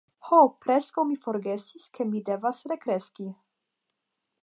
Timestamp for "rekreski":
2.73-3.31